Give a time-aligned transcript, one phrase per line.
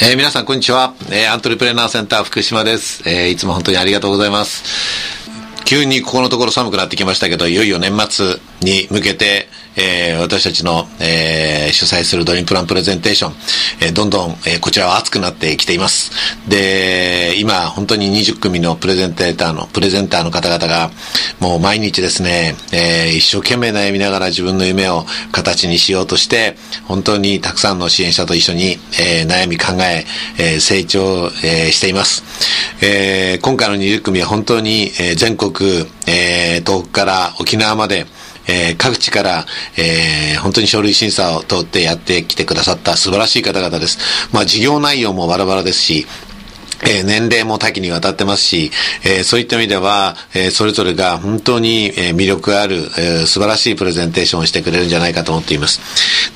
[0.00, 4.62] えー、皆さんこんにちは、えー、アントレプレナーセンター福島です、えー、いつも本当にありがとうございます。
[5.64, 9.48] 急にここのところ寒くなってきましたけどいよいよ年末に向けて
[9.80, 13.32] えー、私たちの、えー、主催するドリームプランプレゼンテーション、
[13.80, 16.10] えー、どんどん、え、こちらは熱くなってきています。
[16.48, 20.90] で、今、本当に20組のプレゼンテーターの、プレゼンターの方々が、
[21.38, 30.04] もう毎日ですね、え、一生懸命悩みながら自分の夢を形にしようとして、本当にたくさんの支援者と一緒に、え、悩み考え、
[30.38, 32.24] え、成長、え、しています。
[32.82, 38.06] え、今回の20組は本当に、え、全国、え、東北から沖縄まで、
[38.48, 44.28] えー、各地から、えー、本当に書類審査を通ってやってきてくださった素晴らしい方々です。
[44.32, 46.06] まあ、事業内容もバラバラですし、
[46.86, 48.70] え、年齢も多岐にわたってますし、
[49.04, 55.80] え、そういった意味では、え、それぞれが本当に、え魅力ある、え素晴らしいプレゼンテーションをしてくれるんじゃないかと思っています。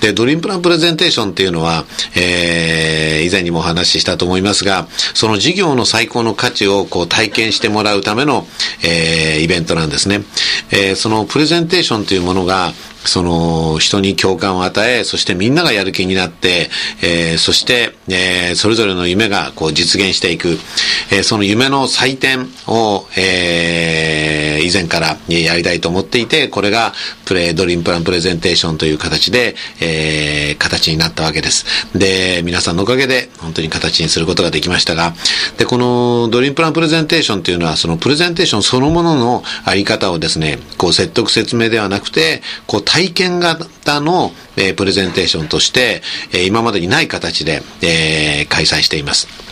[0.01, 1.85] で、ドリームプランプレゼンテーションっていうのは、
[2.17, 8.47] え以前にもお話ししたと思いますが、その事業の最高の価値をこう体験してもらうための、
[8.83, 10.23] えイベントなんですね。
[10.71, 12.73] えそのプレゼンテーションというものが、
[13.05, 16.71] その人に共感を与え、そしてみんながやる気になって、
[17.03, 20.59] えー、そして、えー、それぞれの夢がこう実現していく、
[21.11, 26.93] えー、その夢の祭典を、えー、以前からやりたいと思っていて、これが
[27.25, 31.65] プレイドリームプランプレゼンテーションという形で、えー、形になったわけです。
[31.97, 35.15] で、皆さんのおかげで本当に形にすることができましたが、
[35.59, 49.52] で、このドリームプランプレゼンテーションというのは、そのプレゼンテーションそのもののあり方をですね、こう説得説明ではなくて、こう体験型の、えー、プレゼンテーションとして、えー、今までにない形で、えー、開催しています。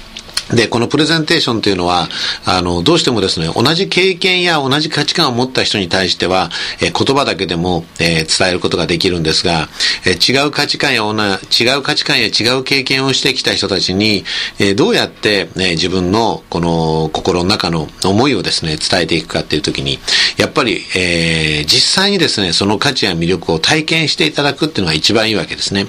[0.53, 2.09] で、このプレゼンテーションというのは、
[2.45, 9.69] あの、どうしてもですね、同じ経験や同じ価値観を持った人に対しては、え、言葉だけでも、え、伝えることができるんですが、
[10.05, 14.25] え、違う価値観や違う価値観や違う経験をしてきた人たちに、
[14.59, 19.99] えどうやって、ね、自分のこの心の中の思いをですね、伝えていくかっていうときに、
[20.37, 25.87] やっぱり、え実際にですね、その価値や魅力を体験していただくっていうのが一番いいわけですね。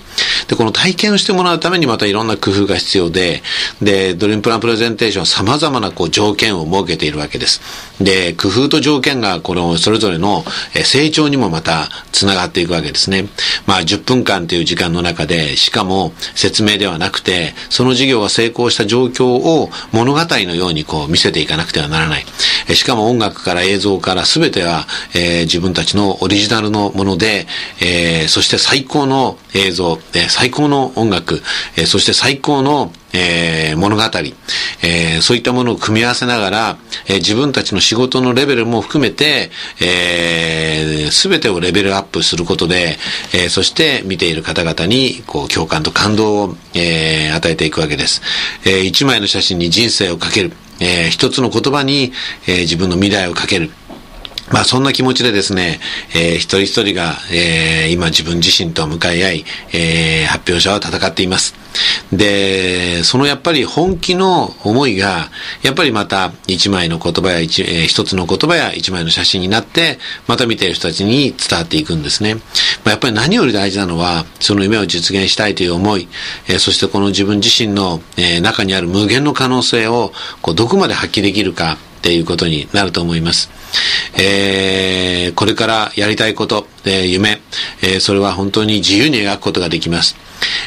[0.47, 3.41] で、この体験をしてもらうためにまたいろんな工夫が必要で、
[3.81, 7.61] で、ドリームプランプレゼンテーション様々なこう条件を設けているわけです。
[8.03, 10.43] で、工夫と条件がこのそれぞれの
[10.83, 13.27] 成長にもまた繋がっていくわけですね。
[13.65, 22.25] まあ10分間という時間の中で、しかも説明ではなくて、その事業が成功した状況を物語のようにこう見せていかなくてはならない。
[22.75, 24.85] しかも音楽から映像から全ては、
[25.15, 27.47] えー、自分たちのオリジナルのもので、
[27.79, 31.41] えー、そして最高の映像、えー、最高の音楽、
[31.77, 34.03] えー、そして最高のえー、物語、
[34.83, 36.77] えー、そういったものを組み合わせながら、
[37.07, 39.51] えー、自分たちの仕事のレベルも含めて、
[39.81, 42.97] えー、全てをレベルアップすることで、
[43.33, 48.21] え、そして見ている方々にこう共感と感動を、え、与えていくわけです。
[48.65, 50.51] えー、一枚の写真に人生をかける。
[50.79, 52.11] えー、一つの言葉に、
[52.47, 53.69] えー、自分の未来をかける。
[54.51, 55.79] まあそんな気持ちでですね、
[56.13, 61.55] えー、一人一人が、えー、今自分自身と向かい合い、えー、発表者は戦っています。
[62.11, 65.29] で、そのやっぱり本気の思いが、
[65.63, 69.97] やっぱりまた一枚の言葉や一、えー、一つの言葉や一枚の写真になって、
[70.27, 72.35] また見ている人たちに伝わっていくんですね。
[72.35, 72.41] ま
[72.87, 76.07] あ、やっぱり何より大事なのは、その夢を実現したいという思い、
[76.47, 80.11] えー、そしてこの自分自身の、えー、中にある無限の可能性を、
[80.41, 83.51] こう、どこまで発揮できるかっていうことになると思います。
[84.17, 87.41] えー、これからやりたいこと、えー、夢、
[87.81, 90.15] えー、それは本当に自由に描くことができます。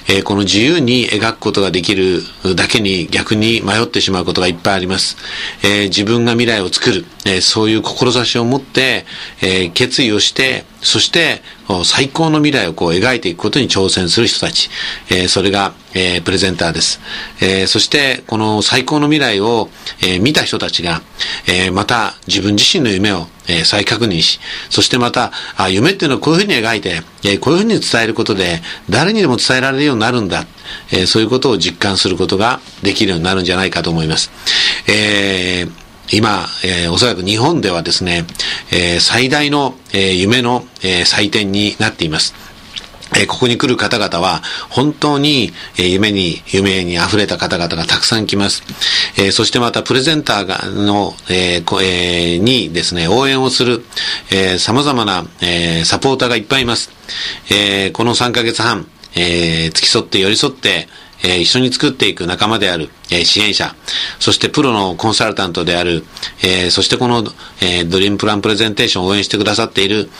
[0.09, 2.23] えー、この自由に描くことができる
[2.55, 5.17] だけに逆に迷ってしまうことがいっぱいあります。
[5.63, 9.07] えー、自分が未来を作る、えー、そういう志を持って、
[9.43, 11.43] え決意をして、そして
[11.85, 14.69] 最高の未来をこう描いていくことに挑戦する人たち、
[15.11, 17.01] えそれが、えプレゼンターです。
[17.41, 19.71] えそしてこの最高の未来を、
[20.03, 21.03] え見た人たちが、
[21.47, 24.41] えまた自分自身の夢をえー、再確認し、
[24.71, 30.47] そしてまた、あ、夢っていうのはこういうふうに描いて、えー、こういうふうに伝えることで、誰にでも伝えられるようになるんだ。
[30.93, 34.31] えー、そういうことを実感することができるようになるんじゃないかと思います。
[34.89, 38.27] えー、今、えー、おそらく日本ではですね、
[38.71, 42.35] えー、最大の、えー、夢の、えー、祭典になっています。
[43.16, 48.62] えここに来る方々は、本当に、え夢に、夢に溢れた方々がたくさん来ます。
[49.16, 53.84] えそしてまた、プレゼンターがの、えーえ、にですね、応援をする、
[54.31, 56.90] えー、様々な、え、サポーターがいっぱいいます。
[57.50, 60.88] え、この3ヶ月半、え、付き添って寄り添って、
[61.25, 63.75] え、一緒に作っていく仲間である、え、支援者、
[64.21, 66.05] そしてプロのコンサルタントである、
[66.43, 67.25] え、そしてこの、
[67.61, 70.11] え、ドリームプランプレゼンテーションを応援してくださっている、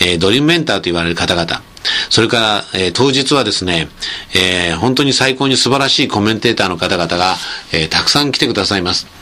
[0.00, 1.62] え、ドリームメンターと言われる方々、
[2.08, 3.88] それから、え、当日はですね、
[4.34, 7.36] え、本当に最高に素晴らしいコメンテーターの方々が、
[7.72, 9.13] え、たくさん来てくださいます。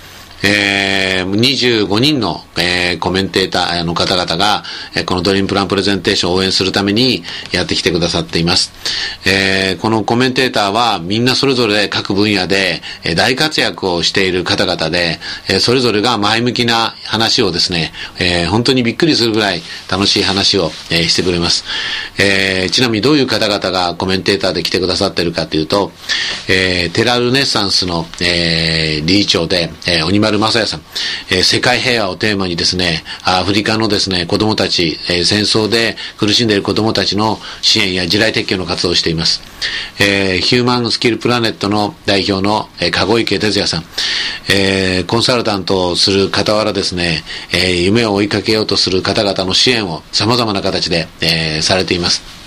[0.43, 4.65] えー、25人の、えー、コメンテーターの方々が、
[4.97, 7.23] え、このドリームプランプレゼンテーションを応援するために
[7.53, 8.73] やってきてくださっています。
[9.25, 21.65] えー、このコメンテーターはみんなそれぞれ各分野で、え、大活躍をしている方々で、え、それぞれが前向きな話をですね、えー、本当にびっくりするぐらい楽しい話を、え、してくれます。
[22.19, 25.93] えー、ちなみにどういう方々がコメンテーターで来てくださっているかというと、
[26.49, 30.81] えー、テラルネッサンスの、えー、理事長で、えー、鬼丸丸正也さん、
[31.31, 39.43] えー、世界平和をテーマにですね、アフリカのですね、子供たち、えー、戦争で苦しんでいる子供たちの支援や地雷撤去の活動をしています。
[39.99, 43.85] えー、ヒューマンスキルプラネットの代表の、えー、籠池哲也さん、
[44.49, 52.42] えー、コンサルタントをする傍らですね、えー、夢を追いかけようとする方々の支援を様々な形で、えー、されています。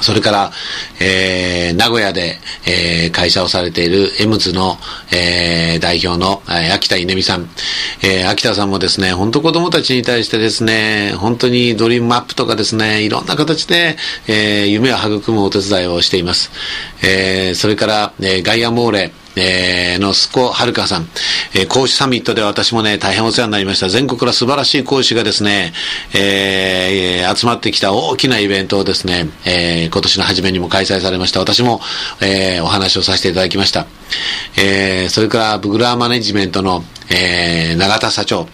[0.00, 0.52] それから、
[0.98, 4.78] えー、名古屋で、えー、会社をされているエムズの、
[5.12, 7.48] えー、代表の、えー、秋田稲美さん。
[8.02, 13.96] えー、秋田さんもですね、本当子供たちに対してですね、本当にドリームマップとかですね、いろんな形で、
[14.26, 16.50] えー、夢を育むお手伝いをしています。
[17.02, 21.08] えー、それから、えー、ガイアモーレ、えー、のすこはるかさん、
[21.54, 23.88] えー、講師サミットで私もね、大変お世話になりました。
[23.88, 25.72] 全国から素晴らしい講師がですね、
[26.14, 31.40] えー、集まってきた大きなイベントをですね、えー、今年の初めにも開催されました。
[31.40, 31.80] 私も、
[32.20, 33.86] えー、お話をさせていただきました。
[34.56, 38.48] えー、それから、ブグラーマネジメントの、えー、永田社長。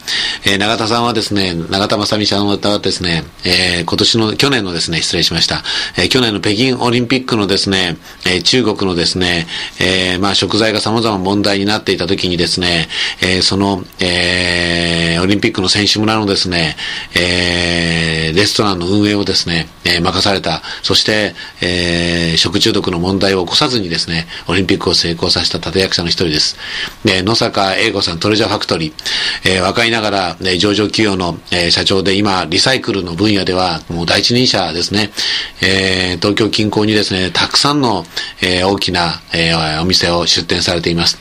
[0.44, 5.62] えー、永田さんはですね、永田正美さんはですね、えー、今年の、去年のですね、失礼しました。
[5.96, 9.46] えー、去年の北京オリンピックのですね、えー、中国のですね、
[9.78, 12.88] えー、まあ食材が様々問題になっていた時にですね、
[13.20, 16.76] えー、その、えー、オリンピックの選手村のですね、
[17.14, 20.62] えー、レストランの運営をですね、えー、任された。
[20.82, 26.56] そして、えー、食中毒の問題を起こさずにですね、オリンピックを成功させた立役者の一人です。
[27.04, 28.92] で、野坂英子さん、トレジャファクトリー、
[29.44, 35.10] えー、若いながら、ね、上場企業の、えー、社長で今、リサイクルの分野では、もう第一人者ですね、
[35.62, 38.04] えー、東京近郊にですね、たくさんの、
[38.42, 41.18] えー、大きな、えー、お店を出店されています。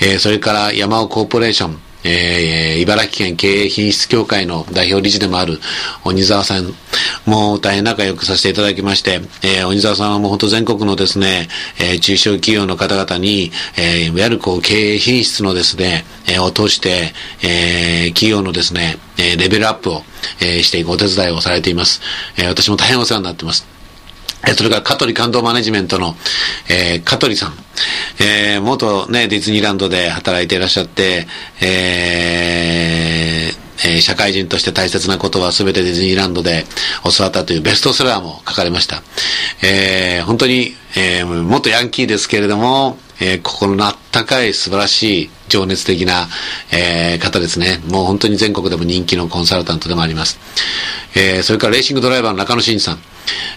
[0.00, 5.58] えー、それから山尾コーポレーション、えー、茨城県経営品質協会の代表理事でもある
[6.04, 6.72] 鬼沢さん
[7.26, 11.48] も大変仲良くさせていただきまして、えー、鬼沢さんはもう本当全国のですね、
[11.80, 17.12] えー、中小企業の方々に、えー、いわゆるこう経営品質のですね、えー、を通して、
[17.42, 20.02] えー、企業のですね、えー、レベルアップを、
[20.40, 22.00] えー、していくお手伝いをされています。
[22.38, 23.75] えー、私も大変お世話になっています。
[24.54, 26.14] それから香取感動マネジメントの、
[26.70, 27.54] えー、香取さん。
[28.20, 31.26] えー、元ね、ディズニーランドで働いていらっしゃって、
[31.60, 36.64] えー、えー、社会人として大切なことは全てディズニーランドで
[37.04, 39.02] 教わったというベストセラーも書かれました。
[39.62, 46.28] えー、本当に、えー、元ヤンキーですけれども、えー、心のあったかい素晴らしい情熱的な、
[46.72, 47.80] えー、方ですね。
[47.88, 50.38] もう本当に全国でも人気のコンサルタントでもあります。
[51.14, 52.98] えー、それからレーシングドライバーの中野真二さん。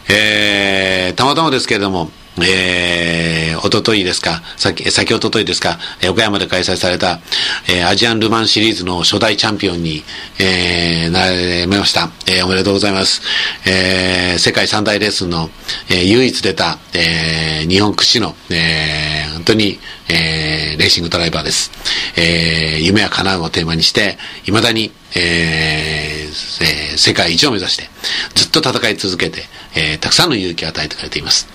[0.09, 2.09] えー、たまたまですけれども、
[2.41, 5.77] えー、おとといですか、先、先おとといですか、
[6.09, 7.19] 岡山で開催された、
[7.67, 10.03] えー、アジアンルマンシリーズの初代チャンピオンに、
[10.39, 12.09] えー、なれました。
[12.27, 13.21] えー、おめでとうございます。
[13.65, 15.49] えー、世界三大レースの、
[15.89, 19.79] えー、唯一出た、えー、日本屈指の、えー、本当に、
[20.09, 21.71] えー、レーシングドライバーです。
[22.17, 27.89] えー、夢は叶うをテーマにして、未だに、えーえー、世界一を目指して、
[28.35, 29.43] ずっと戦い続けて、
[29.75, 31.47] えー、たくさんの勇気を与えてくれています。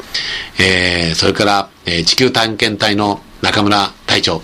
[0.59, 4.41] えー、それから、えー、地球探検隊の中村隊長、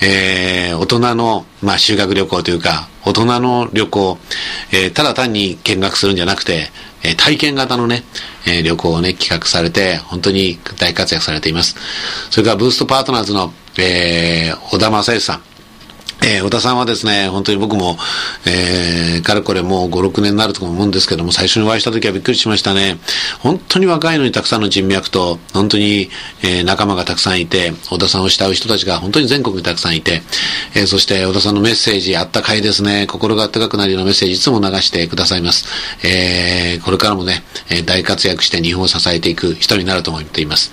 [0.00, 4.18] えー、大人の、まあ、修学旅行というか、大人の旅行、
[4.70, 6.70] えー、ただ単に見学するんじゃなくて、
[7.04, 8.04] え、体験型のね、
[8.46, 11.76] え、旅行をね、企画されて、本当に大活躍されています。
[12.30, 15.42] それから、ブーストパートナーズの、えー、小田正義さん、
[16.24, 17.96] えー、小田さんはですね、本当に僕も、
[18.46, 22.98] えー、かれこれもう5、6年になると思うんですけども、最初にお会いした時はびっくりしましたね。
[23.40, 26.10] 本当に若いのにたくさんの人脈と、本当に、
[26.42, 30.22] えー、仲間がたくさんいて、小田さんを慕う人たちが本当に全国にたくさんいて、
[30.74, 35.66] えー、そして小田さんのメッセージ、あったかいですね、心があったかくなるようなメッセージいつも流してくださいます。
[36.06, 40.70] えー、これからもね、え大活躍して日本を支えていく人になると思っています。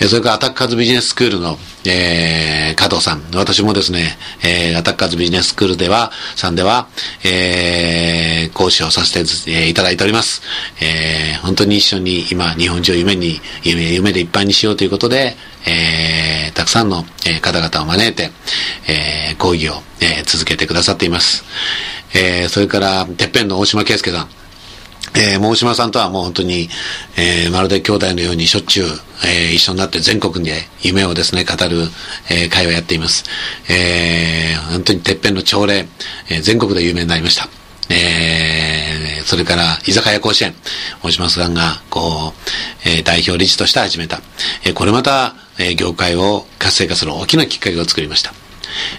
[0.00, 3.22] え、それからアタッカーズビジネススクールの、えー、加藤さん。
[3.34, 6.88] 私もですね、えー、タッカーズビジネススクールでは、さんでは、
[7.24, 10.42] えー、講師をさせて、いただいております。
[10.80, 15.36] えー、本当に一緒に今、日本中を夢に、夢、夢でいっぱいにしようということで、
[15.66, 17.04] えー、たくさんの、
[17.40, 18.30] 方々を招いて、
[18.86, 21.44] えー、講義を、えー、続けてくださっています。
[22.14, 24.43] えー、それから、てっぺんの大島圭介さん。
[25.16, 26.68] えー、大島さんとはもう本当に、
[27.16, 28.86] えー、まるで兄弟のようにしょっちゅう、
[29.24, 31.88] えー、一緒になって全国で夢をですね、語る、
[32.30, 33.24] えー、会をやっています。
[33.70, 35.86] えー、本当にてっぺんの朝礼、
[36.28, 37.48] えー、全国で有名になりました。
[37.90, 40.54] えー、それから、居酒屋甲子園、
[41.02, 44.20] 大島さんが、こう、えー、代表理事として始めた。
[44.64, 48.32] えー、これまた、えー、業界を活性化する大きなきっかけを作りました。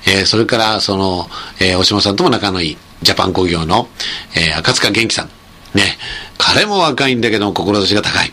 [0.06, 1.30] えー、それから、その、
[1.60, 3.90] えー、大島さんとも仲のいい、ジャパン工業の、
[4.36, 5.30] えー、赤塚元気さん。
[5.76, 5.98] ね、
[6.38, 8.32] 彼も若いんだけど、志が高い。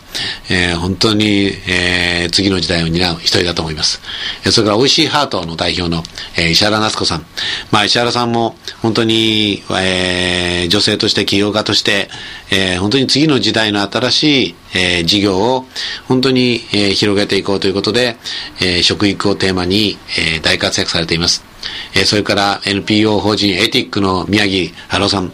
[0.49, 4.01] えー、本当に、えー、次の時代を担う一人だと思います。
[4.47, 6.05] え、それから、美味しいハートの代表の、
[6.37, 7.27] えー、石原夏子さん。
[7.73, 12.09] まあ、石原さんも、本当に、えー、女性として、起業家として、
[12.51, 15.67] えー、本当に次の時代の新しい、えー、事業を、
[16.07, 18.19] 本当に、えー、広げていこうということで、
[18.61, 21.53] えー、食育をテーマに、えー、大活躍されています。
[21.95, 25.33] えそれから NPO 法人エティックの宮城春夫さん、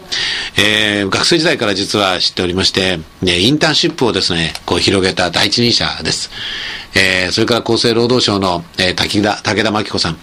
[0.61, 6.29] えー、学生時代から実は知っておりまして、ね、インターンシップをですね、こう広げた第一人者です。
[6.95, 10.17] えー、それから厚生労働省の、えー、武田、武田真紀子さん、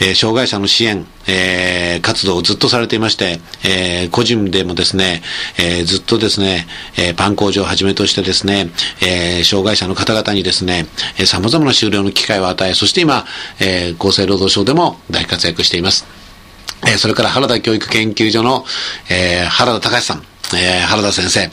[0.00, 5.22] えー、障害者の支援、えー、活動をずっとされていまして、えー、個人でもですね、
[5.56, 6.66] えー、ずっとですね、
[6.98, 8.70] えー、パン工場をはじめとしてですね、
[9.02, 13.24] えー、障害者の方々にですね、えー、様々な終了の機会を与え、そして今、
[13.60, 16.15] えー、厚生労働省でも大活躍しています。
[16.82, 18.64] えー、それから原田教育研究所の、
[19.10, 20.22] えー、原田隆さん、
[20.54, 21.50] えー、原田先生、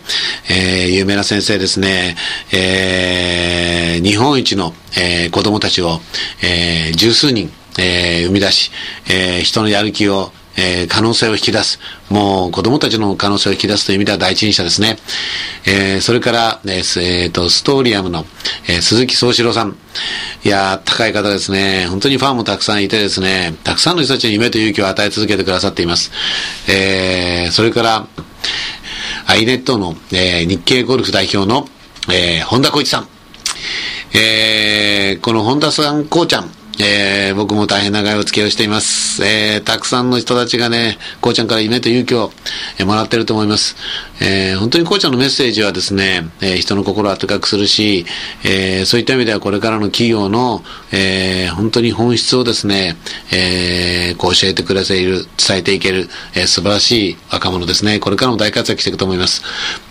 [0.53, 2.15] えー、有名な先生ですね、
[2.51, 5.99] えー、日本一の、えー、子供たちを、
[6.43, 7.49] えー、十数人、
[7.79, 8.71] えー、生み出し、
[9.09, 11.79] えー、人のやる気を、えー、可能性を引き出す。
[12.09, 14.97] もう子供たちの可能性を引き出すという意味では第一人者ですね。
[15.65, 18.25] えー、それから、えー、えー、と、ストーリアムの、
[18.67, 19.77] えー、鈴木宗志郎さん。
[20.43, 21.87] いや高い方ですね。
[21.87, 26.11] 本当にファンもたくさんいてですね、たくさんの人たちに夢と勇気を与え続けてくださっています。
[26.67, 28.07] えー、それから、
[29.25, 31.67] アイネットの、えー、日経ゴルフ代表の、
[32.11, 33.07] えー、本田光一さん。
[34.15, 36.51] えー、この本田さん、こうちゃん。
[36.79, 39.23] えー、僕も大変長いお付き合いをしています。
[39.23, 42.31] えー、たくさんの人たちがね、こうちゃんから夢と勇気を、
[42.79, 43.75] えー、もらってると思います。
[44.19, 48.05] えー、本当にこうちゃんのメッセージはですね、えー、人の心を温かくするし、
[48.43, 52.95] えー、そういった意味ではこれからの企業の、えー、本当に本質をですね、
[53.31, 57.99] えー、こう教えてくれている、伝えていける、えー、素晴らしい若者ですね。
[57.99, 59.43] これからも大活躍していくと思います。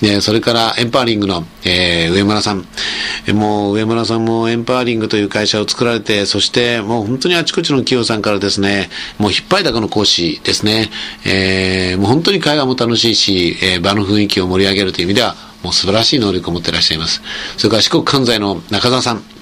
[0.03, 2.67] えー、それからエンパワリングの、えー、上村さん。
[3.35, 8.89] もう上村さんもエンパワリングという会社を作られて、そしてもう本当にあちこちの企業さんからですね、
[9.19, 10.91] もう引っ張りだこの講師ですね、
[11.27, 17.23] えー、もう本当に会話も楽しいし、えー、場の雰囲気を盛り上げるという意味では、もう素晴らしい能力を持っていらっしゃいます。
[17.57, 19.42] それから四国関西の中澤さん。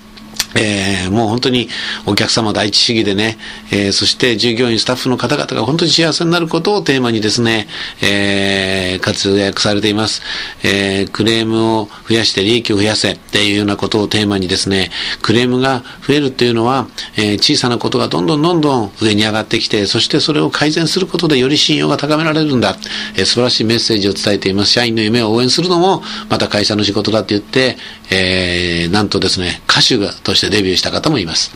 [0.54, 1.68] えー、もう本当に
[2.06, 3.38] お客様第一主義でね、
[3.70, 7.68] えー、そして従業員、スタッフの方々が本当に幸せになることをテーマにですね、
[8.02, 10.22] えー、活躍されています。
[10.62, 14.90] えー、クレームを増やして利益を増やせっていうようなことをテーマにですね、
[15.22, 22.76] クレームが増えるっていうのは、えー、小さなことがどんどんどんどん上に上がってきて、そしてそれを改善することでより信用が高められるんだ。
[23.14, 24.72] えー、素晴らしいメッセージを伝えています。
[24.72, 27.76] 社員の夢を応援するのも、また会社の仕事だって言って、
[28.10, 31.52] えー、なんとですね、歌手がとしてデビューした方もいます。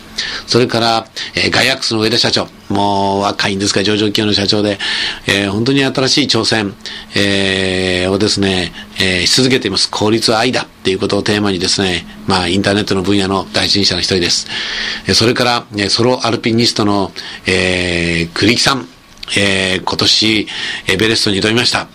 [0.46, 2.48] それから、えー、ガイアックスの上田社長。
[2.68, 4.78] もう若いんですが、上場企業の社長で、
[5.26, 6.74] えー、本当に新しい挑戦、
[7.14, 9.90] えー、をですね、えー、し続けています。
[9.90, 14.46] 効率は愛だっていうことをテーマにですね、まあ、インターネットの分野の第一人者の一人です。
[15.06, 17.12] え、それから、え、ソロアルピニストの、
[17.46, 18.88] えー、栗木さん。
[19.36, 20.48] えー、今年、
[20.88, 21.88] エベレストに挑みました。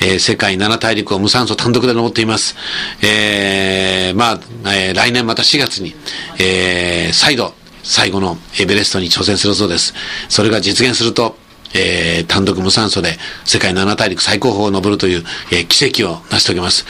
[0.00, 2.56] えー、世界七大陸を無酸素単独で登っています。
[3.02, 4.40] えー、まあ、
[4.74, 5.94] えー、来年また4月に、
[6.38, 9.94] えー、再度、最後のエベレストに挑戦するそうです。
[10.28, 11.36] それが実現すると、
[11.74, 16.84] えー、単独無酸素で世界七大陸最高峰を登るという、えー、奇跡を成し遂げます。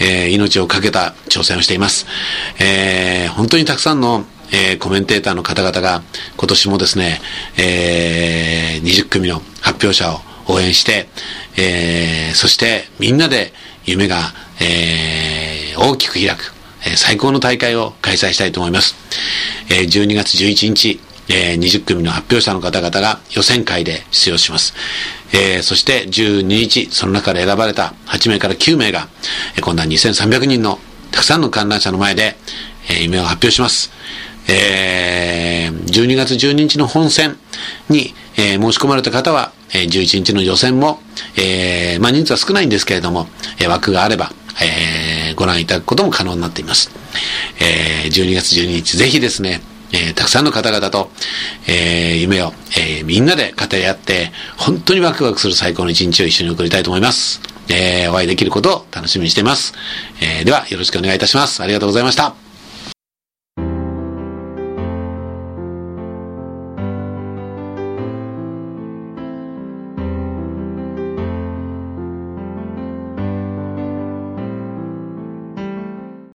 [0.00, 2.06] えー、命を懸けた挑戦をしています。
[2.60, 6.02] えー、本当にたくさんのえー、コメンテーターの方々が
[6.36, 7.20] 今年もですね、
[7.58, 11.08] えー、20組の発表者を応援して、
[11.56, 13.52] えー、そしてみんなで
[13.84, 14.16] 夢が、
[14.60, 16.52] えー、大きく開く、
[16.86, 18.96] えー、最高の大会を開催したいと思います。
[19.70, 24.74] えー、12月11日、えー、20組の発表者の方々が予選会で出場します。
[25.32, 29.08] えー、そして12日、その中で選ばれた8名から9名が、
[29.56, 30.78] えー、今度は2300人の
[31.10, 32.36] たくさんの観覧者の前で、
[32.90, 33.97] えー、夢を発表します。
[34.48, 37.36] えー、12月12日の本戦
[37.88, 41.00] に、えー、申し込まれた方は、えー、11日の予選も、
[41.36, 43.26] えー、まあ人数は少ないんですけれども、
[43.60, 44.30] えー、枠があれば、
[44.62, 46.90] えー、ご覧いただくことも可能になっています。
[47.60, 49.60] えー、12月12日、ぜひですね、
[49.92, 51.10] えー、たくさんの方々と、
[51.66, 57.40] えー、夢を、えー、みんなで語り合って、本当にワクワクする最高の一日を一緒に送りたいと思います。
[57.70, 59.74] えー、お会いできることを楽しみにしています。
[60.20, 61.62] えー、では、よろしくお願いいたします。
[61.62, 62.47] ありがとうございました。